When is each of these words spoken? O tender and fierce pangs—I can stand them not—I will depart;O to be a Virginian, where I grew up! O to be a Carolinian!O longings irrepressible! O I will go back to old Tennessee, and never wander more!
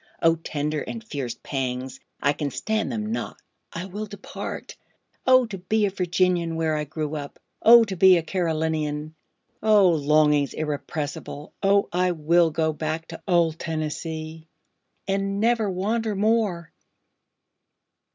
O 0.23 0.35
tender 0.35 0.81
and 0.81 1.03
fierce 1.03 1.37
pangs—I 1.43 2.33
can 2.33 2.49
stand 2.49 2.91
them 2.91 3.11
not—I 3.11 3.85
will 3.85 4.07
depart;O 4.07 5.45
to 5.45 5.59
be 5.59 5.85
a 5.85 5.91
Virginian, 5.91 6.55
where 6.55 6.75
I 6.75 6.85
grew 6.85 7.13
up! 7.15 7.39
O 7.61 7.83
to 7.83 7.95
be 7.95 8.17
a 8.17 8.23
Carolinian!O 8.23 9.89
longings 9.91 10.55
irrepressible! 10.55 11.53
O 11.61 11.87
I 11.93 12.13
will 12.13 12.49
go 12.49 12.73
back 12.73 13.09
to 13.09 13.21
old 13.27 13.59
Tennessee, 13.59 14.47
and 15.07 15.39
never 15.39 15.69
wander 15.69 16.15
more! 16.15 16.71